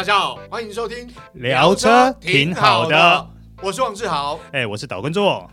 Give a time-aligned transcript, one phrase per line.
[0.00, 3.28] 大家好，欢迎收听聊车挺好的，
[3.62, 5.46] 我是王志豪，哎，我是岛根座。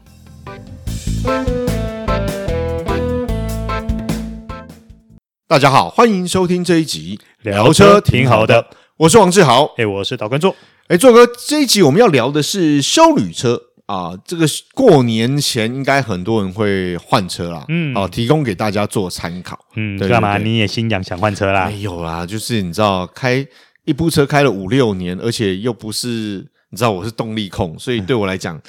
[5.49, 10.55] 大家好，欢迎收听这一集聊车挺好的，我是王志豪，哎，我是岛根座，
[10.87, 13.63] 哎，做哥，这一集我们要聊的是修旅车。
[13.87, 20.37] 啊，这个过年前应该很多人会换车啦，嗯，好，提供给大家做参考，嗯，干嘛？
[20.37, 21.67] 你也心痒想换车啦？
[21.67, 23.47] 没有啦，就是你知道，开
[23.87, 28.61] 一部车开了五六年，而且又不是你知道我是动力控， 所以对我来讲，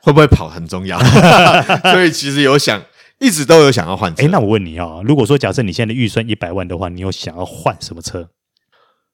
[0.00, 0.98] 会不会跑很重要，
[1.92, 2.82] 所以其实有想，
[3.18, 4.24] 一直都有想要换车。
[4.24, 8.30] 哎，那我问你哦，如果说假设你现在的预算一百万的话，你有想要换什么车？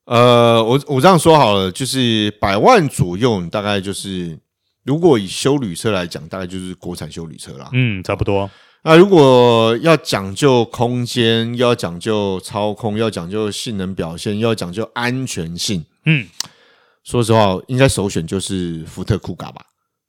[0.05, 4.39] 呃，我我这样说好了，就是百万左右，大概就是。
[4.85, 7.69] 如果以修旅车来讲，大概就是国产修旅车啦。
[7.73, 8.49] 嗯，差不多。
[8.89, 16.25] 那如果要讲究空间，要讲究操控，要讲究性能表现，要讲究安全性，嗯，
[17.03, 19.61] 说实话，应该首选就是福特酷咖吧。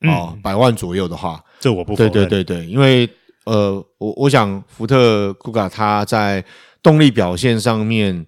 [0.01, 1.95] 嗯、哦，百万左右的话，这我不。
[1.95, 3.09] 对对对对，因为
[3.45, 6.45] 呃，我我想福特酷咖它在
[6.83, 8.27] 动力表现上面。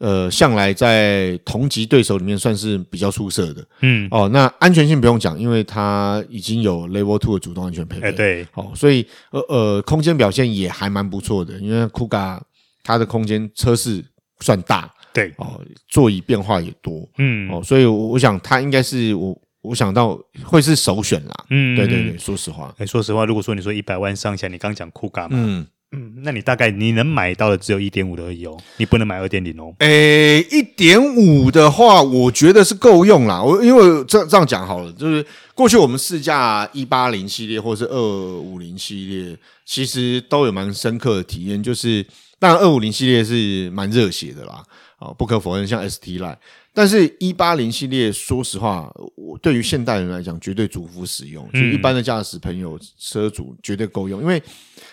[0.00, 12.40] 呃，向来在同级对手里面算是比较出色的，嗯，哦，那安全性不用讲，因为它已经有 Level Two 的主动安全配备，哎，对，哦，所以呃呃，空间表现也还蛮不错的，因为 Kuga
[12.82, 14.02] 它的空间车室
[14.40, 25.66] 算大，对，哦，座椅变化也多，嗯，哦，所以我想它应该是我我想到会是首选啦，嗯，对对对，说实话，哎，说实话，如果说你说一百万上下，你刚讲 Kuga 嘛，嗯。
[25.92, 29.74] 嗯，那你大概你能买到的只有一点五的而已哦，你不能买二点零哦。
[29.78, 33.42] 诶，一点五的话，我觉得是够用啦。
[33.42, 35.26] 我因为这这样讲好了，就是
[35.60, 37.94] 过去我们试驾一八零系列或是二
[38.40, 41.62] 五零系列，其实都有蛮深刻的体验。
[41.62, 42.02] 就是
[42.38, 44.64] 当然二五零系列是蛮热血的啦，
[44.98, 46.38] 啊，不可否认，像 ST Line。
[46.72, 54.22] 但是，一八零系列，说实话，我对于现代人来讲，绝对主副使用，就一般的驾驶朋友、车主绝对够用。
[54.22, 54.42] 因为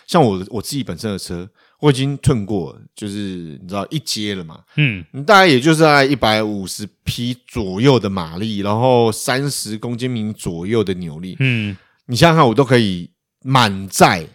[0.06, 1.50] 像我我自己本身的车，
[1.80, 11.78] 我已经褪过，就是你知道一阶了嘛，嗯，大概也就是在一百五十匹左右的马力，然后三十公斤米左右的扭力，嗯，
[12.08, 13.12] 你想想看，我都可以
[13.44, 14.28] 满载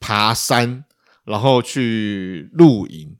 [0.00, 0.84] 爬山，
[1.24, 3.14] 然后去露营。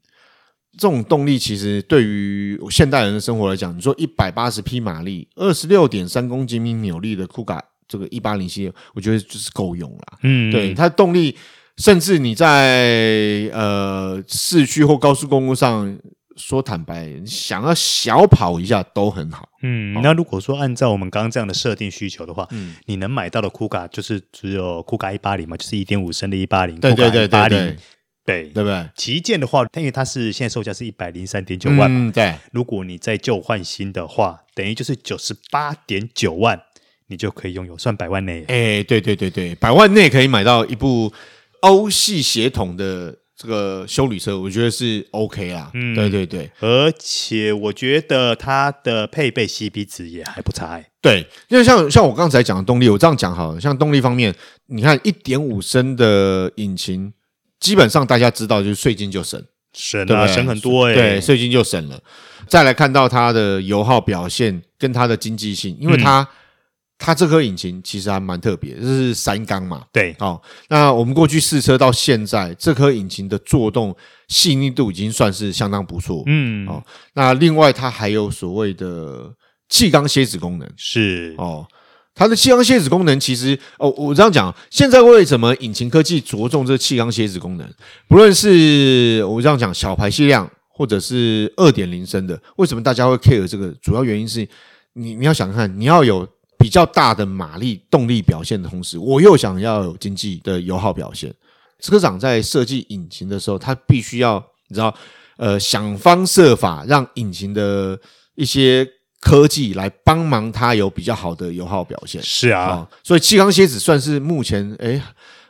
[0.77, 10.19] 这种动力其实对于现代人的生活来讲，你说一百八十匹马力、二十六点三公斤米扭力的酷卡这个一八零系列，我觉得就是够用了。
[10.21, 11.35] 嗯，对，它的动力，
[11.79, 15.97] 甚至你在呃市区或高速公路上，
[16.35, 19.49] 说坦白，想要小跑一下都很好。
[19.63, 27.75] 嗯，那如果说按照我们刚刚这样的设定需求的话，嗯，你能买到的酷卡就是只有酷卡一八零嘛，就是一点五升的一八零，对对对对对。
[28.25, 28.87] 对，对不对？
[28.95, 32.35] 旗舰的话，因为它是现在售价是一百零三点九万嘛，嗯，对。
[32.51, 36.61] 如果你再旧换新的话，等于就是九十八点九万，
[37.07, 38.43] 你就可以拥有，算百万内。
[38.47, 41.11] 哎，对对对对，百万内可以买到一部
[41.61, 45.71] 欧系血统的这个修旅车，我觉得是 OK 啦。
[45.73, 50.83] 嗯，对对对，而且我觉得它的配备 CP 值也还不差。
[51.01, 54.33] 对，因为像像我刚才讲的动力，我这样讲好了，像动力方面，
[54.67, 57.13] 你看一点五升的引擎。
[57.59, 59.43] 基本上大家知道，就是税金就省，
[59.73, 62.01] 省啊，省很多哎，对，税金就省了。
[62.47, 66.27] 再来看到它的油耗表现跟它的经济性，因为它、嗯、
[66.99, 73.95] 它这颗引擎其实还蛮特别，这是三缸嘛，对，哦，那我们过去试车到现在，这颗引擎的作动
[74.27, 76.83] 细腻度已经算是相当不错，嗯，哦，
[77.13, 79.33] 那另外它还有所谓的
[79.69, 81.65] 气缸蝎子功能，是哦。
[82.15, 87.65] 它的气缸蝎子功能其实哦，我这样讲，现在为什么引擎科技着重这气缸蝎子功能？
[88.09, 93.69] 不论是我这样讲小排气量，或者是二点零升的，为什么大家会 care 这个？
[93.81, 94.45] 主要原因是
[94.95, 96.27] 你你要想看，你要有
[96.59, 101.33] 比较大的马力动力表现的同时，我又想要有经济的油耗表现。
[101.79, 104.93] 车厂在设计引擎的时候，他必须要你知道，
[105.37, 107.99] 呃，想方设法让引擎的
[108.35, 108.87] 一些。
[109.21, 112.23] 科技来帮忙，它有比较好的油耗表现。
[112.23, 115.01] 是啊，哦、所以气缸蝎子算是目前诶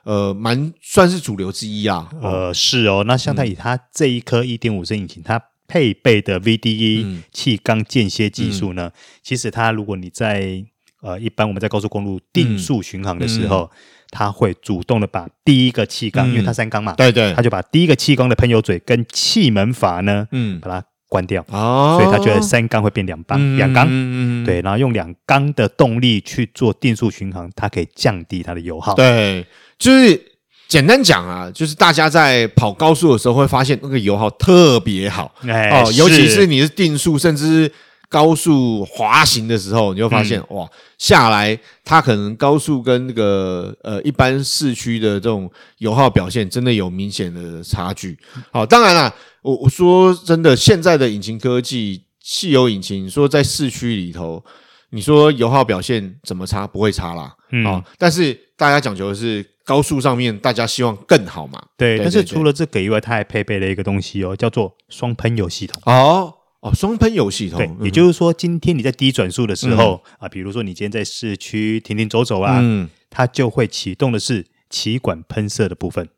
[0.01, 2.09] 呃蛮算是主流之一啊。
[2.19, 3.03] 呃，是哦。
[3.05, 10.65] 那像它以它这一颗一点五升引擎，它配备的 VDE 气缸间歇技术呢，嗯、其实它如果你在
[11.01, 13.77] 呃一般我们在高速公路定速巡航的时候，嗯、
[14.11, 20.85] 它会主动的把第一个气缸，嗯、因为它三缸嘛，对对，它就把第一个气缸的喷油嘴跟气门阀呢，嗯，把它。
[21.11, 28.93] 关掉，哦，所以它觉得三缸会变两缸，两缸，嗯，对，然后用两缸的动力去做定速巡航，它可以降低它的油耗。
[28.93, 29.43] 对，
[29.79, 30.21] 就是
[30.67, 36.45] 简单讲啊，就是大家在跑高速的时候会发现那个油耗特别好，哎，哦，尤其是。
[36.45, 37.71] 你是定速，甚至
[38.09, 48.17] 高速滑行的时候，你会发现、嗯、哇，下来它可能高速跟那个呃一般市区的这种油耗表现，真的有明显的差距。
[48.51, 49.13] 好，当然啦，
[49.43, 54.43] 我我说真的，现在的引擎科技，汽油引擎，说在市区里头，
[54.89, 56.65] 你说油耗表现怎么差？
[56.65, 57.35] 不会差啦。
[57.51, 61.61] 嗯，好，但是大家讲求的是高速上面，大家希望更好嘛。
[61.77, 65.79] 对，但是除了这个以外，它还配备了一个东西哦，叫做双喷油系统。
[65.85, 66.33] 哦。
[66.61, 76.09] 哦，双喷油系统，对，嗯、也就是说，今天你在低转速的时候、嗯、啊，比如说你今天在市区停停走走啊，嗯，它就会启动的是气管喷射的部分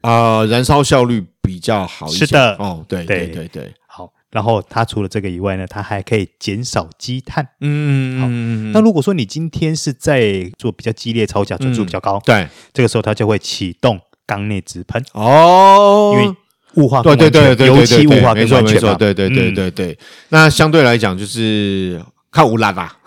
[0.00, 2.24] 啊、呃，燃烧效率比较好一些。
[2.24, 4.10] 是的，哦，对对对对，好。
[4.30, 7.46] 然后它除了这个以外呢，它还可以减少积碳。
[7.60, 8.28] 嗯，好。
[8.72, 15.04] 那如果说你今天是在做比较激烈操驾，转速比较高，嗯、对，这个时候它就会启动缸内直喷。
[15.12, 16.34] 哦，因为。
[16.74, 19.98] 雾化对对对对，油漆雾化没错没错，对对对对对。
[20.28, 22.00] 那相对来讲就是
[22.30, 22.96] 靠无烂吧。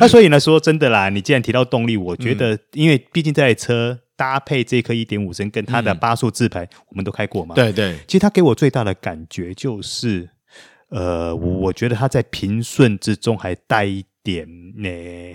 [0.00, 7.54] 那所以呢，说真的啦，你既然提到动力，我觉得，因为毕竟这台车搭配这颗一点五升跟它的八速自排，我们都开过嘛。
[7.54, 7.96] 对对。
[8.08, 10.28] 其实它给我最大的感觉就是，
[10.88, 14.46] 呃，我觉得它在平顺之中还带一点，
[14.76, 14.88] 呢，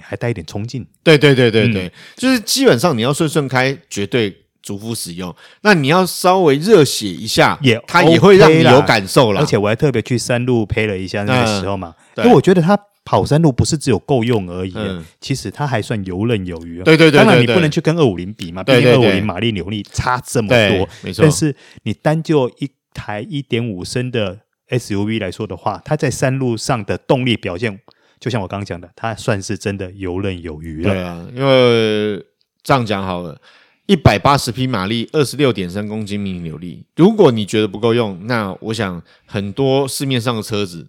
[0.03, 0.85] 还带一点冲劲。
[1.03, 4.35] 对对对对对，就是基本上你要顺顺开，绝对。
[4.67, 9.39] 主副使用，那你要稍微热血一下，也它也会让你有感受了。
[9.39, 14.75] 而且我还特别去山路配了一下那个时候嘛，因为我觉得它跑山路不是只有够用而已，
[15.21, 16.83] 其实它还算游刃有余。
[16.83, 20.89] 对对对，当然你不能去跟二五零比嘛，毕竟二五零马力扭力差这么多。
[21.01, 24.39] 没错，但是你单就一台一点五升的
[24.69, 27.79] SUV 来说的话，它在山路上的动力表现，
[28.19, 30.91] 就像我刚刚讲的，它算是真的游刃有余了。
[30.91, 32.21] 对啊，因为
[32.61, 33.39] 这样讲好了。
[33.87, 36.83] 一百八十匹马力，二十六点三公斤米扭力。
[36.97, 40.85] 如果你觉得不够用，那我想很多市面上的车子，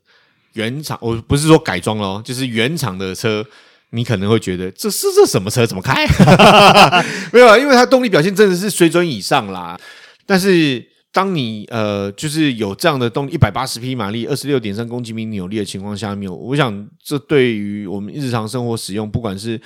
[0.55, 3.45] 原厂我不是说改装咯，就是原厂的车，
[3.91, 5.65] 你可能会觉得这是这什么车？
[5.65, 6.05] 怎么开？
[7.33, 9.79] 没有啊，因为它动力表现真的是水准以上啦。
[10.27, 19.61] 但是当你呃，就是有这样的动力，一百八十匹马力，二十六点三公斤米扭力的情况下面，我想这对于我们日常生活使用，不管是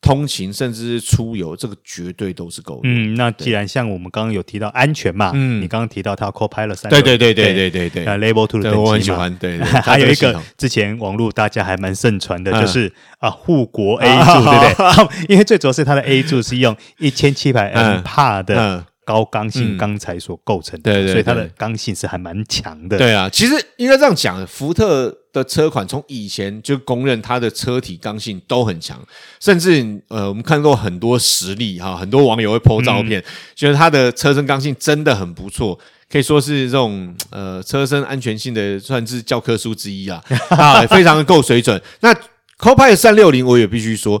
[0.00, 2.80] 通勤甚至是出游，这个绝对都是够的。
[2.84, 9.34] 嗯，那既然像我们刚刚有提到安全嘛，嗯，你刚刚提到它 Co-Pilot 360，对对对对对对对，那 Level Two 的我很喜欢。
[9.36, 15.26] 对， 还有一个之前网络大家还蛮盛传的，就是啊护国 A 柱， 对不对？
[15.34, 18.84] 因为最主要是它的 A 柱是用一千七百 M 帕的。
[19.06, 22.98] 高刚性钢材所构成的，嗯、对，对，对，所以它的刚性是还蛮强的。
[22.98, 29.00] 对啊，其实应该这样讲，福特的车款从以前就公认它的车体刚性都很强，
[29.38, 33.24] 甚至呃，我们看过很多实例哈，很多网友会 po 照片，嗯、
[33.54, 35.78] 觉得它的车身刚性真的很不错，
[36.10, 40.20] 可以说是这种呃车身安全性的算是教科书之一啊，
[40.50, 41.80] 啊，非常的够水准。
[42.00, 42.12] 那
[42.58, 44.20] Co-Pilot 360我也必须说。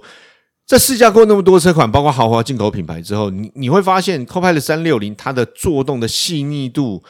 [0.66, 7.04] 在试驾过那么多车款，包括豪华进口品牌之后，你你会发现，Copilot 三六零它的做动的细腻度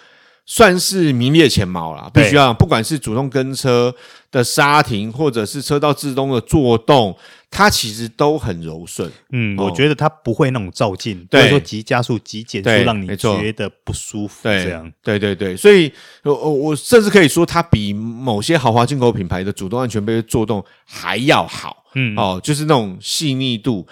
[0.44, 2.10] 算是名列前茅啦。
[2.12, 3.94] 必须要，不管是主动跟车
[4.30, 7.16] 的刹停，或者是车道自动的做动，
[7.50, 9.10] 它其实都很柔顺。
[9.32, 14.40] 嗯，我觉得它不会那种躁进，或者说急加速、急减速，让你觉得不舒服。
[14.42, 15.90] 这样，对对对，所以，
[16.24, 21.84] 我我甚至可以说，它比某些豪华进口品牌的主动安全杯做动还要好。
[21.96, 23.84] 嗯，哦，就是那种细腻度，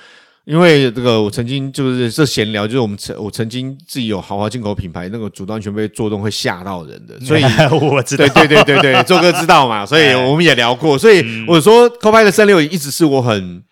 [0.45, 7.43] 因为这个我曾经就是这闲聊，就是我们曾我曾经自己有豪华进口品牌那个主动安全被做动会吓到人的，所以
[7.81, 13.65] 我知道，对对对对对，周哥知道嘛，所以 我们也聊过，所以我说 Co-Pilot 360一直是我很。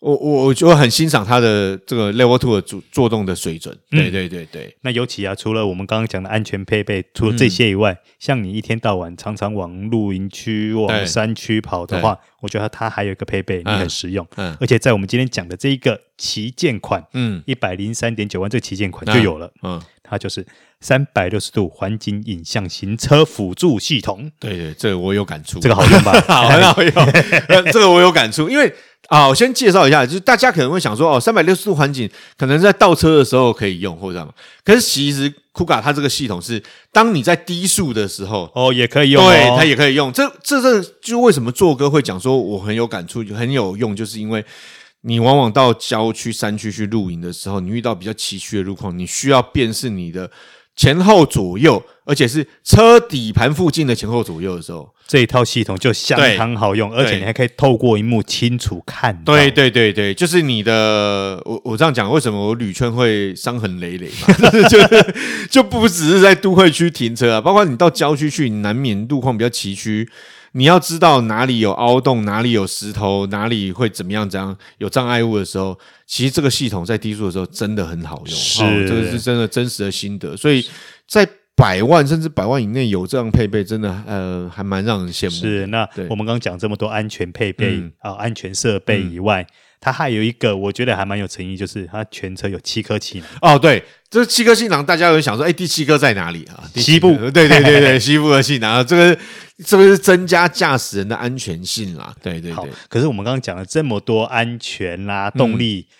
[0.00, 4.76] 我我我就很欣赏它的这个 Level Two 的作作动的水准，对对对对。
[4.82, 20.46] 那尤其啊，除了我们刚刚讲的安全配备，除了这些以外，像你一天到晚常常往露营区、往山区跑的话，我觉得它还有一个配备你很实用，嗯，而且在我们今天讲的这一个旗舰款，嗯，一百零三点九万这个旗舰款就有了，嗯，它就是
[20.80, 24.30] 三百六十度环景影像行车辅助系统。
[24.38, 26.12] 对对，这个我有感触，这个好用吧？
[26.28, 26.92] 好，很好用，
[27.72, 28.70] 这个我有感触，因为。
[29.08, 34.32] 啊，我先介绍一下，就是大家可能会想说，哦，三百六十度环景可能在倒车的时候可以用，或者什么。
[34.64, 40.12] 可是其实 Kuga 它这个系统是，当你在低速的时候，哦，也可以用，对，它也可以用。
[40.12, 44.44] 这、这、这就为什么做哥会讲说我很有感触，就很有用，就是因为
[45.02, 50.30] 你往往到郊区、山区去露营的时候，你遇到比较崎岖的路况，你需要辨识你的。
[50.78, 59.34] 前后左右，而且是车底盘附近的前后左右的时候，这一套系统就相当好用，而且你还可以透过荧幕清楚看到。
[59.34, 64.50] 对对对对，就是你的，我我这样讲，为什么我旅圈会伤痕累累嘛？
[64.68, 64.78] 就
[65.48, 70.08] 就不只是在都会区停车啊，包括你到郊区去，你难免路况比较崎岖。
[70.52, 78.34] 你要知道哪里有凹洞，哪里有石头，哪里会怎么样，怎样有障碍物的时候，其实这个系统在低速的时候真的很好用。
[78.34, 80.34] 是，哦、这个是真的真实的心得。
[80.34, 80.66] 所以
[81.06, 85.30] 在百万甚至百万以内有这样配备，真的呃还蛮让人羡慕。
[85.30, 89.42] 是，那我们刚刚讲这么多安全配备啊、嗯、安全设备以外。
[89.42, 93.28] 嗯它还有一个，我觉得还蛮有诚意，就是它全车有七颗气囊。
[93.42, 96.64] 哦，对，这七颗气囊，大家有想说，哎，第七颗在哪里啊？
[96.74, 99.18] 西部，对对对对， 西部的气囊，这个
[99.64, 102.12] 是不是增加驾驶人的安全性啦。
[102.22, 102.70] 对对对。
[102.88, 105.94] 可是我们刚刚讲了这么多安全啦、啊、动力，嗯、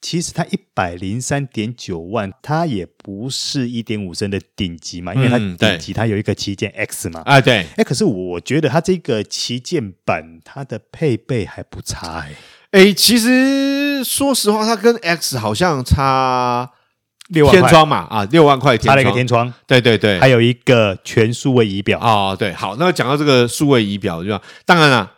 [0.00, 7.22] 其实它一百零三点九万，它也不是一点五升的顶级嘛，因为它顶级它有一个旗舰 X 嘛。
[7.24, 7.66] 啊，对。
[7.76, 12.34] 哎，可是我觉得它这个旗舰版，它的配备还不差哎。
[12.70, 16.70] 哎，其实说实话，它跟 X 好像差
[17.28, 24.40] 六万天窗嘛，啊，六万块天窗，差了一个天窗，对对对，还有一个全数位仪表哦，对，好，那讲到这个数位仪表，对吧？
[24.64, 25.12] 当然了，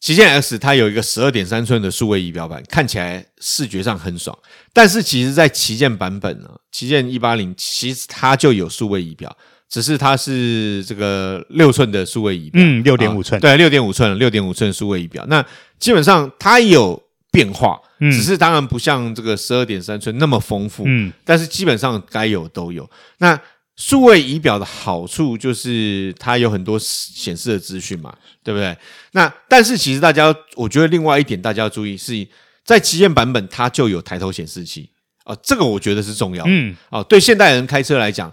[0.00, 4.36] 旗舰 X 它有一个十二点三寸的数位仪表板，看起来视觉上很爽，
[4.72, 9.36] 但是其实，在旗舰版本呢，旗舰一八零其实它就有数位仪表。
[9.68, 15.24] 只是它是这个六寸的数位仪表，嗯，六点五寸，对，六点五寸，六点五寸数位仪表。
[15.28, 15.46] 那
[15.78, 22.90] 基本上它有变化，嗯，只是当然不像这个十二点三寸那么丰富，嗯，但是基本上该有都有。
[23.18, 23.40] 那
[23.80, 28.76] 数位仪表的好处就是它有很多显示的资讯嘛，对不对？
[29.12, 32.28] 那但是其实大家，我觉得另外一点大家要注意是
[32.62, 34.90] 在旗舰版本它就有抬头显示器
[35.24, 38.30] 啊，这个我觉得是重要的，嗯，哦，对现代人开车来讲。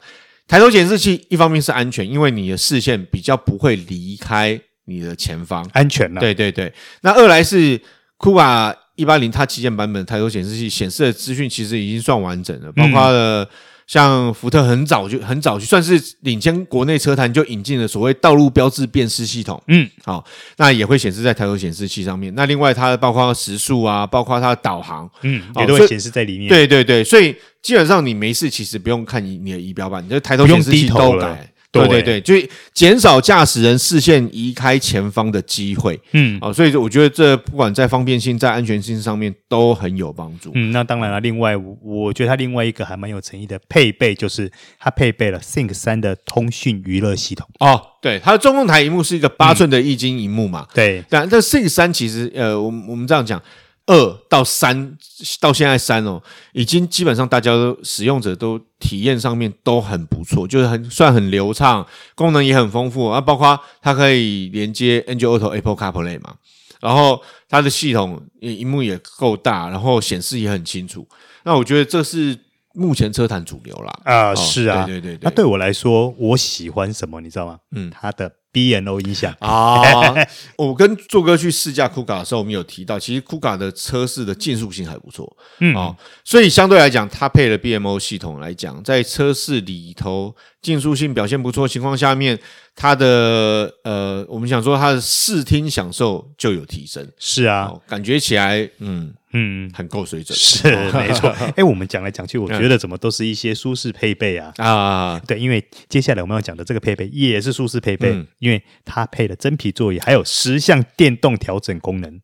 [0.50, 6.20] 抬头显示器一方面是安全，因为你的视线比较不会离开你的前方，安全了。
[6.20, 6.74] 对对对。
[7.04, 7.80] 那二来是
[8.18, 13.46] Kuga 一八零它旗舰版本抬头显示器显示的资讯其实已经算完整了，包括了。
[13.46, 13.48] 嗯
[13.88, 20.24] 像福特很早就很早就算是领先国内车坛就引进了所谓道路标志辨识系统，嗯，好，
[20.58, 22.36] 那也会显示在抬头显示器上面。
[22.36, 26.50] 那另外它包括时速啊，包括它的导航，嗯，也都会显示在里面。
[26.50, 31.50] 对对对，所以基本上你没事，其实不用看你你的仪表板，你就抬头显示器都改。
[31.72, 32.34] 对对对，就
[32.74, 36.00] 减少驾驶人视线移开前方的机会。
[36.14, 40.52] 嗯，哦，所以我觉得这不管在方便性、在安全性上面都很有帮助。
[40.56, 47.48] 嗯，那当然了，另外我觉得它另外一个还蛮有诚意的配备，就是它配备了 Think 三的通讯娱乐系统。
[47.60, 50.66] 哦，对，它的中控台荧幕是一个八寸的液晶荧幕嘛？
[50.70, 53.42] 嗯、对，但这 Think 三其实，呃，我们我们这样讲。
[53.88, 54.98] 二到三
[55.40, 66.36] 到现在三哦，已经基本上大家都使用者都体验上面都很不错，就是很算很流畅，功能也很丰富啊，包括它可以连接 Android Auto、Apple CarPlay 嘛，
[66.82, 71.08] 然后它的系统荧幕也够大，然后显示也很清楚。
[71.44, 72.38] 那我觉得这是
[72.74, 74.00] 目前车坛主流啦。
[74.04, 75.20] 啊，是啊，对对对。
[75.22, 77.58] 那对我来说，我喜欢什么，你知道吗？
[77.72, 78.30] 嗯，它的。
[78.58, 79.32] B&O 音响。
[79.40, 80.14] 啊，
[80.58, 85.76] 我跟做哥去试驾 Kuga 的时候，我们有提到，其实 Kuga 的车室的竞速性还不错，嗯。
[85.76, 92.40] 啊，所以相对来讲，它配了 B M O 系统来讲，在车室里头竞速性表现不错的情况下面，
[92.76, 99.14] 它的呃，我们想说它的视听享受就有提升，是啊，感觉起来，嗯。
[99.40, 100.68] 嗯，很够水准，是
[100.98, 101.30] 没错。
[101.54, 105.22] 哎、欸，我们讲来讲去，我觉得怎么都是一些舒适配备啊啊！
[105.28, 112.20] 对，因为接下来我们要讲的这个配备也是舒适配备，嗯、因为它配了真皮座椅，还有十项电动调整功能。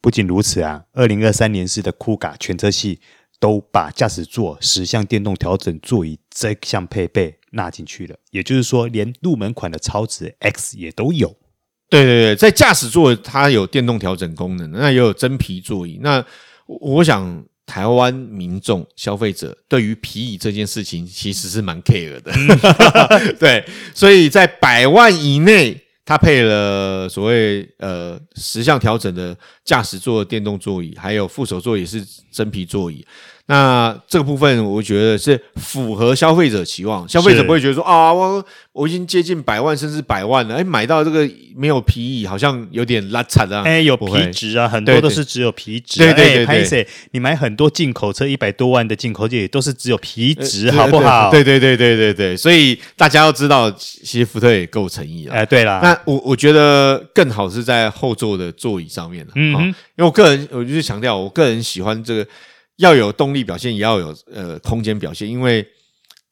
[0.00, 3.00] 不仅如此啊，二零二三年式的 Kuga 全车系
[3.38, 11.36] 都把驾驶座十项电动调整座椅这项配备纳进去了，也就是说，连入门款的超值 X 也都有。
[11.90, 16.00] 对对对，在驾驶座它有电动调整功能，那也有真皮座椅。
[16.02, 16.24] 那
[16.66, 22.32] 我想台湾民众消费者对于皮椅这件事情其实是蛮 care 的，
[23.40, 33.06] 对，所以在百万以内，它配了所谓呃十项调整的驾驶座电动座椅，还有副手座也是真皮座椅。
[33.46, 37.06] 那这个部分，我觉得是符合消费者期望。
[37.06, 43.62] 消费者不会觉得说啊，我我已经接近百万甚至百万了，哎，买到这个没有皮椅，好像有点拉惨啊。
[43.66, 45.98] 哎，有皮质啊，很多都是只有皮质。
[45.98, 51.30] 对对对对，对，你买很多进口车一百多万的进口车也都是只有皮质，好不好？
[51.30, 55.34] 对对对对对对，所以大家要知道，其实福特也够诚意了。
[55.34, 59.32] 哎，对了，那我我觉得更好是在后座的座椅上面了。
[59.34, 62.26] 嗯，因为我个人，我就是强调，我个人喜欢这个。
[62.76, 65.66] 要有动力表现，也要有呃空间表现，因为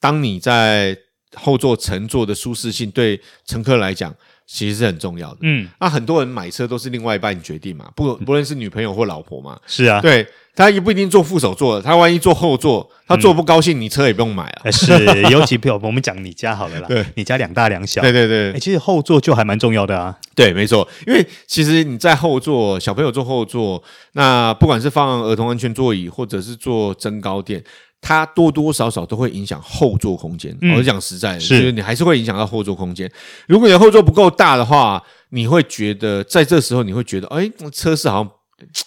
[0.00, 0.96] 当你在
[1.34, 4.14] 后座乘坐的舒适性对乘客来讲
[4.52, 5.38] 其实是很重要的。
[5.40, 9.59] 嗯，那很多人买车都是另外一半决定嘛，不不论是女朋友或老婆嘛。
[9.66, 14.71] 是啊，对，他也不一定坐副手座，他万一坐后座，他坐不高兴，你车也不用买啊。
[14.71, 14.92] 是，
[15.30, 18.52] 尤其比如我们讲你家好了啦， 对，你家两大两小，对对对。
[18.52, 20.14] 哎，其实后座就还蛮重要的啊。
[20.35, 23.82] 对，没错，因为其实你在后座，小朋友坐后座，
[24.12, 27.64] 那不管是放儿童安全座椅，或者是坐增高垫。
[28.02, 30.54] 它多多少少都会影响后座空间。
[30.61, 33.11] 嗯、我讲实在的，是就是你还是会影响到后座空间。
[33.47, 38.30] 如果你的后座不够大的话，你会觉得在这时候你会觉得，哎，车是好像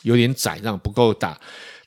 [0.04, 1.36] 有点窄，这样不够大。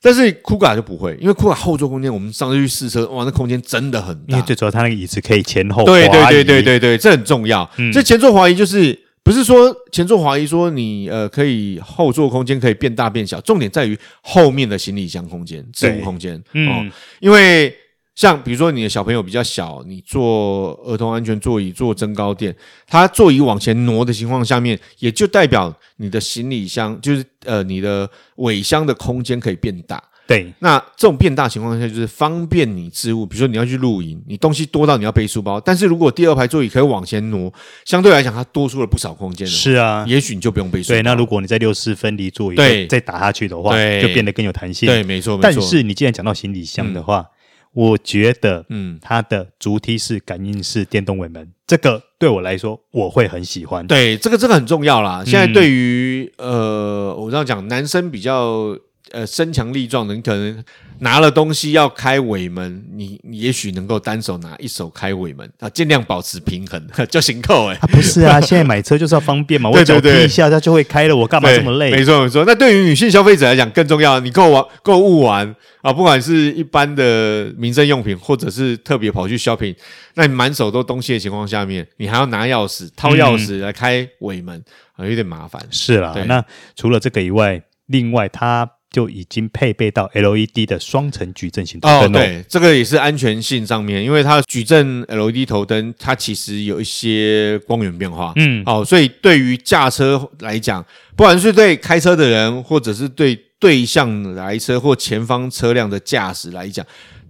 [0.01, 4.33] 但是 Kuga 就不会，因为 Kuga 后座空间，我们上次去试车，哇，那空间真的很大。
[4.33, 7.69] 因为最主要它那个椅子可以前后滑对对对对对对，这很重要。
[7.77, 9.08] 嗯、这前座滑移就是。
[9.29, 16.43] 不是说前座滑移，说你呃可以后座空间可以变大变小，重点在于后面的行李箱空间、置物空间。
[16.53, 17.71] 嗯、哦，因为
[18.15, 22.55] 像比如说你的小朋友比较小，你坐儿童安全座椅、坐增高垫，
[22.87, 30.03] 它座椅往前挪的情况下面，也就代表你的行李箱就是呃你的尾箱的空间可以变大。
[30.29, 33.25] 对，那这种变大情况下，就是方便你置物。
[33.25, 37.51] 比如说你要去露营，你东西多到你要背书包，但是如果第二排座椅可以往前挪，
[37.83, 39.47] 相对来讲它多出了不少空间。
[39.47, 40.95] 是啊，也许你就不用背书包。
[40.95, 44.85] 对，那如果你在六四分离座椅，对，再打下去的话，对，就变得更有弹性。
[44.85, 45.41] 对，没错，没错。
[45.41, 47.25] 但是你既然讲到行李箱的话，嗯、
[47.73, 53.87] 我觉得，嗯，它的足梯式感应式电动尾门，嗯、这个对我来说我会很喜欢。
[53.87, 55.23] 对，这个这个很重要啦。
[55.25, 58.77] 现在对于、嗯、呃，我这样讲，男生比较
[59.11, 60.63] 呃身强力壮的，你可能。
[61.01, 67.77] 拿了东西要开尾门，你你也许能够单手拿，一手开尾门啊，尽量保持平衡 就行扣哎。
[67.87, 71.89] 不是啊， 现在买车就是要方便嘛，我脚踢一下它就会开了，我干嘛这么累？
[71.89, 72.43] 没错没错。
[72.45, 79.73] 那对于女性消费者来讲更重要，你购完购物完啊，不管是一般的民生用品，或者是特别跑去 shopping，
[80.15, 84.61] 那你满手都东西的情况下面，你还要拿钥匙掏钥匙来开尾门
[84.97, 85.65] 啊，有点麻烦。
[85.71, 86.43] 是啦，那
[86.75, 88.69] 除了这个以外，另外它。
[88.91, 92.05] 就已经配备到 LED 的双层矩阵型头灯。
[92.05, 98.33] 哦，对，这个也是安全性上面，因为它矩阵 LED 头灯，它其实有一些光源变化。
[98.37, 100.83] 嗯，好，所以对于驾车来讲，
[101.15, 106.85] 不管是对开车的人，或者是对对向来车或前方车辆的驾驶来讲，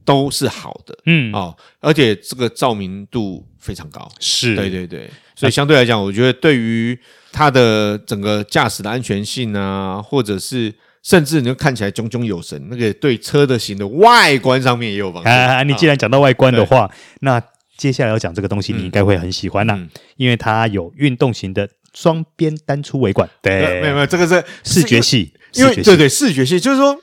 [0.06, 0.98] 都是好的。
[1.06, 4.10] 嗯，哦，而且这个照明度非常高。
[4.20, 6.98] 是，对对对，所以相对来讲，我觉得对于
[7.32, 15.30] 它的整个驾驶的安全性啊，或者是甚至你就看起来炯炯有神，那个对车的型的外观上面也有帮助。
[15.30, 16.90] 啊，你既然讲到外观的话，
[17.22, 17.42] 那
[17.78, 19.80] 接下来要讲这个东西，你应该会很喜欢呐，
[20.18, 23.30] 因为它有运动型的双边单出尾管。
[23.42, 26.96] 对，没有没有，这个是视觉系，因为对对视觉系，就是说，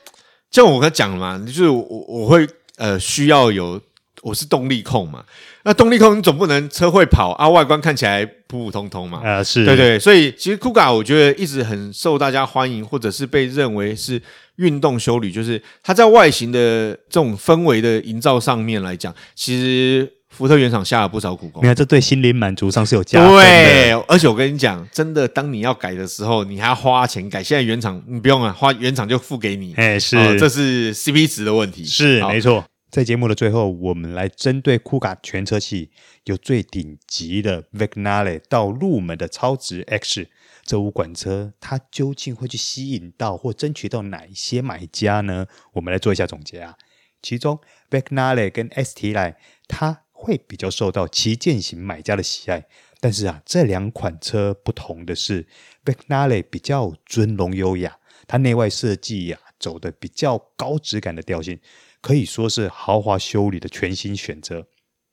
[0.51, 3.81] 像我刚才讲了嘛，就是我我会呃需要有。
[4.21, 5.23] 我是动力控嘛，
[5.63, 9.21] 那动力控你总不能车会跑啊，外观看起来普普通通嘛。
[9.23, 14.21] 啊，是对对，所以其实 Kuga 我觉得一直很受大家欢迎，或者是被认为是
[14.55, 21.61] 运动修旅，就是它在外形的这种氛围的营造上面来讲，其实福特原厂下了不少苦功。
[21.61, 23.43] 没有，这对心灵满足上是有加分的。
[23.43, 27.43] 对，而且我跟你讲，真的，当你要改的时候，你还要花钱改。
[27.43, 29.73] 现在原厂你不用啊，花原厂就付给你。
[29.75, 31.85] 哎，是、哦，这是 CP 值的问题。
[31.85, 32.63] 是，没错。
[32.89, 35.91] 在节目的最后，我们来针对酷卡全车系
[36.23, 40.29] 由最顶级的 Vignale 到入门的超值 X
[40.63, 45.47] 这五款车，它究竟会去吸引到或争取到哪一些买家呢？
[45.73, 46.77] 我们来做一下总结啊。
[47.21, 49.35] 其中 Vignale 跟 ST Line
[49.67, 52.67] 它会比较受到旗舰型买家的喜爱，
[53.01, 55.45] 但是啊，这两款车不同的是
[55.83, 57.97] ，Vignale 比较尊荣优雅，
[58.27, 61.59] 它内外设计呀、走的比较高质感的调性。
[62.07, 64.65] 可以说是豪华休旅的全新选择，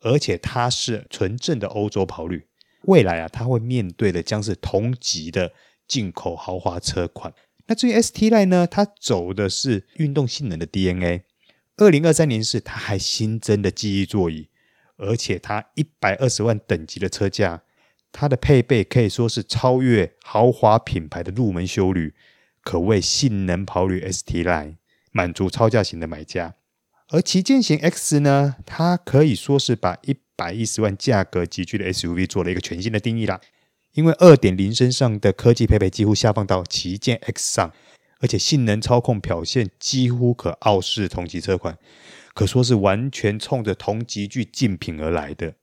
[0.03, 2.47] 而且它是纯正的欧洲跑旅。
[2.83, 5.53] 未来啊，它会面对的将是同级的
[5.89, 7.35] 进口豪华车款。
[7.67, 11.25] 那至于 ST Line 呢，它走的是运动性能的 DNA。
[11.79, 14.51] 二零二三年式，它还新增的记忆座椅，
[14.97, 17.65] 而且它一百二十万等级的车价，
[18.13, 22.15] 它的配备可以说是超越豪华品牌的入门修旅，
[22.63, 24.77] 可谓性能跑旅 ST Line，
[25.11, 26.55] 满足超价型的买家。
[27.11, 33.41] 而旗舰型 X 呢，它可以说是把一百一十万价格级距的 SUV 做了一个全新的定义啦。
[33.93, 37.73] 因为二点零升上的科技配备几乎下放到旗舰 X 上，
[38.19, 41.79] 而且性能操控表现几乎可傲视同级车款，
[42.35, 45.55] 可说是完全冲着同级距竞品而来的。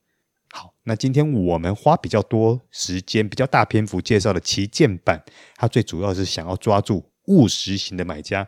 [0.51, 5.23] 好，那今天我们花比较多时间、比较大篇幅介绍的旗舰版，
[5.55, 8.47] 它最主要是想要抓住务实型的买家。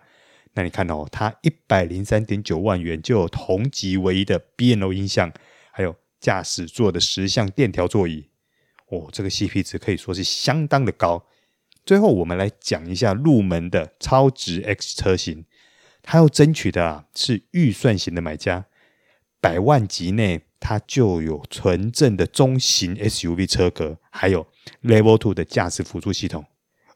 [0.54, 5.32] 那你看哦，它一百零三点九万元就有同级唯一的 B N O 音响，
[5.72, 8.30] 还有驾驶座的十项电调座椅。
[8.90, 11.26] 哦，这个 CP 值可以说是相当的高。
[11.84, 15.46] 最后，我们来讲一下入门的超值 X 车型，
[16.04, 18.68] 它要争取的啊是预算型的买家，
[19.42, 24.46] 百万级内它就有纯正的中型 SUV 车格，还有
[24.84, 26.46] Level Two 的驾驶辅助系统，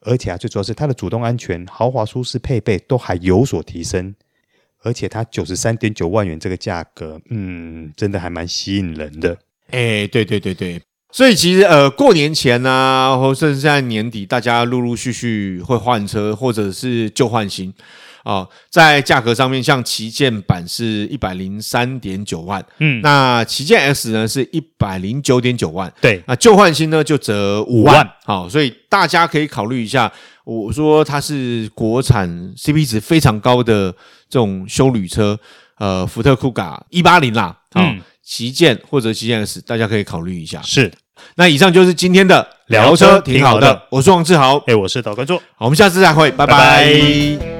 [0.02, 4.14] 而且啊，最主要是它的主动安全、豪华舒适配备都还有所提升，
[4.82, 9.36] 而且它九十三点九万元这个价格，嗯，真的还蛮吸引人的。
[9.70, 10.80] 哎，对对对对。
[11.10, 17.72] 所以其实呃，过年前呢、啊，或甚至在年底，大家陆陆续续会换车，或者是旧换新
[18.28, 18.48] 啊、呃。
[18.68, 30.12] 在价格上面，像旗舰版是一百零三点九万，嗯，那旗舰 S 呢是一百零九点九万，对，那旧换新呢就折五万，好、哦，所以大家可以考虑一下。
[30.44, 33.92] 我说它是国产 CP 值非常高的
[34.30, 35.38] 这种休旅车，
[35.78, 40.62] 呃，福特酷卡一八零啦，啊、旗舰或者旗舰 S，大家可以考虑一下。
[40.62, 40.90] 是，
[41.34, 43.82] 那以上就是今天的聊车，挺好的。
[43.90, 46.56] 我是王志豪，哎，我是导观众，好，我们下次再会，拜拜。
[46.56, 46.96] 拜
[47.36, 47.57] 拜。